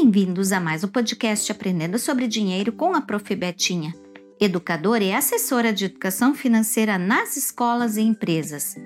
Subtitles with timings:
[0.00, 3.34] Bem-vindos a mais um podcast Aprendendo sobre Dinheiro com a Prof.
[3.34, 3.92] Betinha,
[4.40, 8.76] educadora e assessora de educação financeira nas escolas e empresas.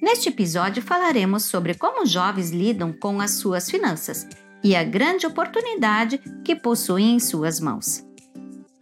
[0.00, 4.28] Neste episódio falaremos sobre como os jovens lidam com as suas finanças
[4.62, 8.06] e a grande oportunidade que possuem em suas mãos.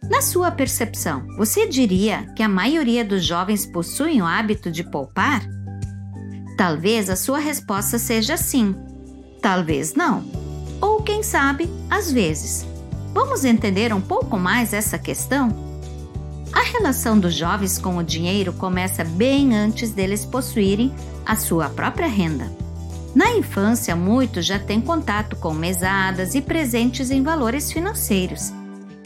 [0.03, 5.41] Na sua percepção, você diria que a maioria dos jovens possuem o hábito de poupar?
[6.55, 8.75] Talvez a sua resposta seja sim,
[9.41, 10.48] talvez não
[10.99, 12.67] ou quem sabe, às vezes.
[13.13, 15.49] Vamos entender um pouco mais essa questão?
[16.51, 20.93] A relação dos jovens com o dinheiro começa bem antes deles possuírem
[21.25, 22.51] a sua própria renda.
[23.15, 28.51] Na infância, muitos já têm contato com mesadas e presentes em valores financeiros.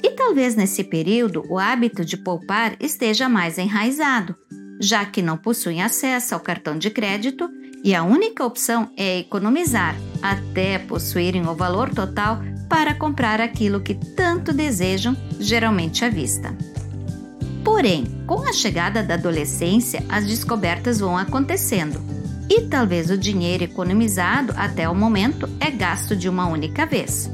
[0.02, 4.36] E talvez nesse período o hábito de poupar esteja mais enraizado,
[4.82, 7.48] já que não possuem acesso ao cartão de crédito
[7.84, 13.94] e a única opção é economizar até possuírem o valor total para comprar aquilo que
[13.94, 16.56] tanto desejam, geralmente à vista.
[17.64, 22.02] Porém, com a chegada da adolescência, as descobertas vão acontecendo
[22.50, 27.30] e talvez o dinheiro economizado até o momento é gasto de uma única vez.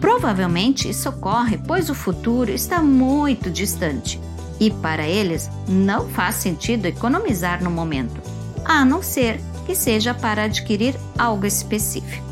[0.00, 4.20] Provavelmente isso ocorre pois o futuro está muito distante
[4.60, 8.20] e para eles não faz sentido economizar no momento,
[8.64, 12.24] a não ser que seja para adquirir algo específico.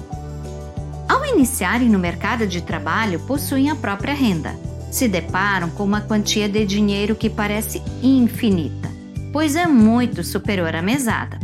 [1.09, 4.55] Ao iniciarem no mercado de trabalho, possuem a própria renda.
[4.91, 8.91] Se deparam com uma quantia de dinheiro que parece infinita,
[9.33, 11.39] pois é muito superior à mesada.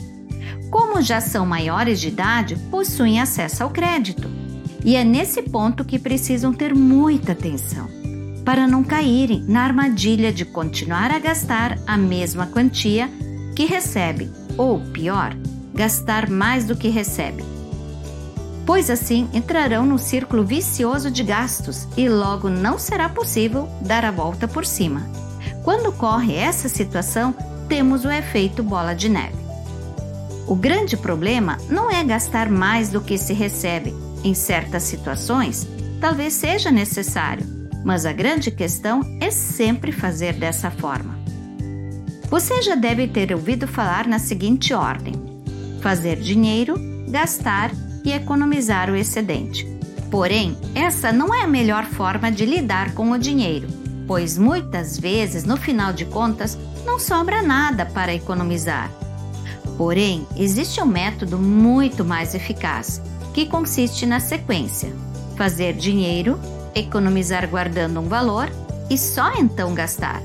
[0.71, 4.29] Como já são maiores de idade, possuem acesso ao crédito.
[4.85, 7.89] E é nesse ponto que precisam ter muita atenção,
[8.45, 13.11] para não caírem na armadilha de continuar a gastar a mesma quantia
[13.57, 15.35] que recebe, ou pior,
[15.79, 17.45] gastar mais do que recebe.
[18.67, 24.11] Pois assim entrarão no círculo vicioso de gastos e logo não será possível dar a
[24.11, 25.09] volta por cima.
[25.63, 27.33] Quando ocorre essa situação,
[27.69, 29.39] temos o efeito bola de neve.
[30.49, 33.95] O grande problema não é gastar mais do que se recebe.
[34.25, 35.65] Em certas situações,
[36.01, 37.47] talvez seja necessário,
[37.85, 41.17] mas a grande questão é sempre fazer dessa forma.
[42.29, 45.38] Você já deve ter ouvido falar na seguinte ordem:
[45.81, 46.77] fazer dinheiro,
[47.09, 47.71] gastar
[48.05, 49.67] e economizar o excedente.
[50.11, 53.69] Porém, essa não é a melhor forma de lidar com o dinheiro,
[54.07, 58.91] pois muitas vezes, no final de contas, não sobra nada para economizar.
[59.77, 63.03] Porém, existe um método muito mais eficaz,
[63.35, 64.91] que consiste na sequência:
[65.37, 66.39] fazer dinheiro,
[66.75, 68.51] economizar guardando um valor
[68.91, 70.23] e só então gastar.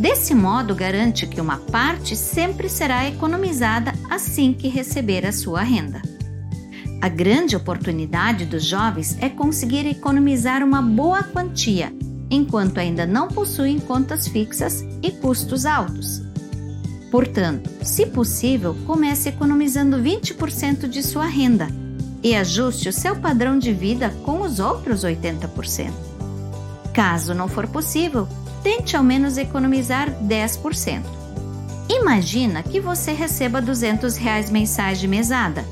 [0.00, 6.00] Desse modo, garante que uma parte sempre será economizada assim que receber a sua renda.
[7.02, 11.92] A grande oportunidade dos jovens é conseguir economizar uma boa quantia,
[12.30, 16.22] enquanto ainda não possuem contas fixas e custos altos.
[17.10, 21.68] Portanto, se possível, comece economizando 20% de sua renda
[22.22, 25.92] e ajuste o seu padrão de vida com os outros 80%.
[26.94, 28.26] Caso não for possível,
[28.62, 31.02] tente ao menos economizar 10%.
[31.88, 35.64] Imagina que você receba 200 reais mensais de mesada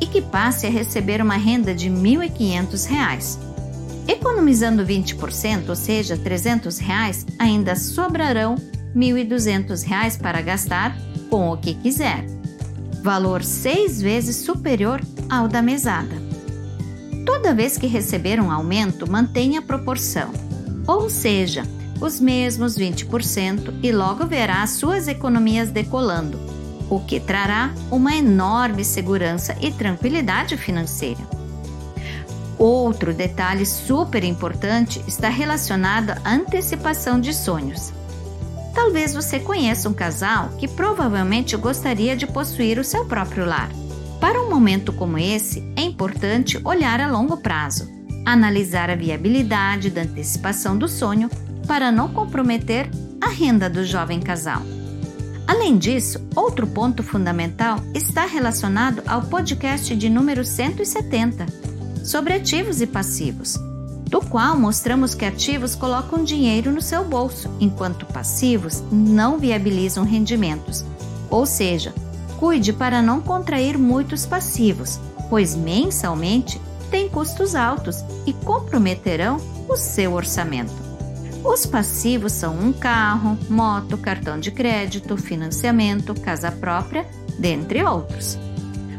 [0.00, 3.38] e que passe a receber uma renda de 1.500 reais.
[4.06, 8.56] Economizando 20%, ou seja, 300 reais, ainda sobrarão
[8.94, 10.96] 1.200 reais para gastar
[11.30, 12.26] com o que quiser,
[13.02, 15.00] valor seis vezes superior
[15.30, 16.16] ao da mesada.
[17.24, 20.30] Toda vez que receber um aumento, mantenha a proporção,
[20.86, 21.62] ou seja,
[22.02, 26.36] os mesmos 20% e logo verá suas economias decolando,
[26.90, 31.20] o que trará uma enorme segurança e tranquilidade financeira.
[32.58, 37.92] Outro detalhe super importante está relacionado à antecipação de sonhos.
[38.74, 43.70] Talvez você conheça um casal que provavelmente gostaria de possuir o seu próprio lar.
[44.20, 47.88] Para um momento como esse, é importante olhar a longo prazo,
[48.24, 51.30] analisar a viabilidade da antecipação do sonho
[51.66, 54.62] para não comprometer a renda do jovem casal.
[55.46, 61.46] Além disso, outro ponto fundamental está relacionado ao podcast de número 170,
[62.04, 63.58] sobre ativos e passivos,
[64.08, 70.84] do qual mostramos que ativos colocam dinheiro no seu bolso, enquanto passivos não viabilizam rendimentos.
[71.30, 71.94] Ou seja,
[72.38, 74.98] cuide para não contrair muitos passivos,
[75.30, 76.60] pois mensalmente
[76.90, 79.38] têm custos altos e comprometerão
[79.68, 80.81] o seu orçamento.
[81.44, 87.06] Os passivos são um carro, moto, cartão de crédito, financiamento, casa própria,
[87.38, 88.38] dentre outros.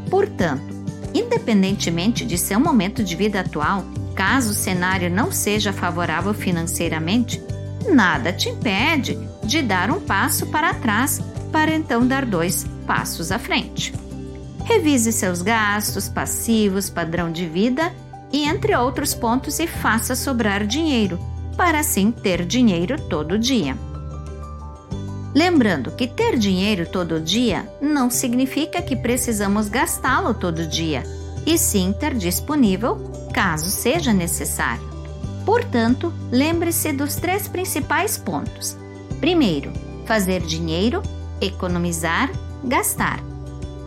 [0.09, 0.73] Portanto,
[1.13, 3.85] independentemente de seu momento de vida atual,
[4.15, 7.41] Caso o cenário não seja favorável financeiramente,
[7.91, 11.19] nada te impede de dar um passo para trás
[11.51, 13.93] para então dar dois passos à frente.
[14.65, 17.91] Revise seus gastos, passivos, padrão de vida
[18.31, 21.19] e entre outros pontos e faça sobrar dinheiro,
[21.55, 23.77] para assim ter dinheiro todo dia.
[25.33, 31.03] Lembrando que ter dinheiro todo dia não significa que precisamos gastá-lo todo dia,
[31.45, 32.95] e sim ter disponível
[33.33, 34.87] caso seja necessário.
[35.43, 38.77] Portanto, lembre-se dos três principais pontos.
[39.19, 39.73] Primeiro,
[40.05, 41.01] fazer dinheiro,
[41.41, 42.31] economizar,
[42.63, 43.19] gastar.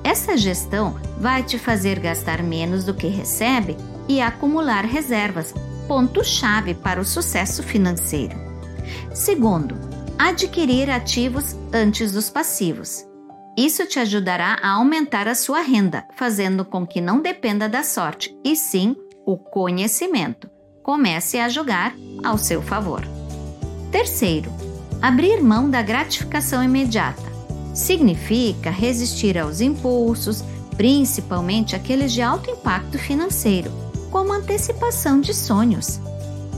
[0.03, 3.77] Essa gestão vai te fazer gastar menos do que recebe
[4.09, 5.55] e acumular reservas,
[5.87, 8.37] ponto-chave para o sucesso financeiro.
[9.15, 9.77] Segundo,
[10.19, 13.05] adquirir ativos antes dos passivos.
[13.57, 18.37] Isso te ajudará a aumentar a sua renda, fazendo com que não dependa da sorte,
[18.45, 18.95] e sim
[19.25, 20.51] o conhecimento.
[20.83, 23.03] Comece a jogar ao seu favor.
[23.91, 24.53] Terceiro,
[25.01, 27.23] abrir mão da gratificação imediata.
[27.75, 30.45] Significa resistir aos impulsos,
[30.77, 33.71] principalmente aqueles de alto impacto financeiro,
[34.07, 36.01] como antecipação de sonhos.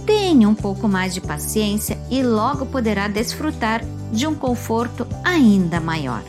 [0.07, 6.23] Tenha um pouco mais de paciência e logo poderá desfrutar de um conforto ainda maior.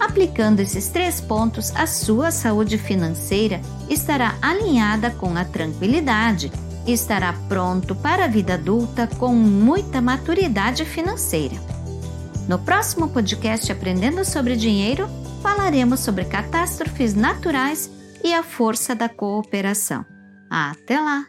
[0.00, 6.50] Aplicando esses três pontos, a sua saúde financeira estará alinhada com a tranquilidade
[6.86, 11.54] e estará pronto para a vida adulta com muita maturidade financeira.
[12.48, 15.08] No próximo podcast Aprendendo sobre Dinheiro,
[15.40, 17.88] falaremos sobre catástrofes naturais
[18.24, 20.11] e a força da cooperação.
[20.54, 21.26] Até lá!